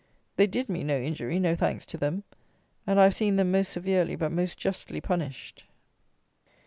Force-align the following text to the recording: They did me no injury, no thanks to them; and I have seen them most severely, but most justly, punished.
They 0.35 0.47
did 0.47 0.67
me 0.67 0.83
no 0.83 0.99
injury, 0.99 1.37
no 1.37 1.55
thanks 1.55 1.85
to 1.85 1.95
them; 1.95 2.23
and 2.87 2.99
I 2.99 3.03
have 3.03 3.13
seen 3.15 3.35
them 3.35 3.51
most 3.51 3.69
severely, 3.71 4.15
but 4.15 4.31
most 4.31 4.57
justly, 4.57 4.99
punished. 4.99 5.63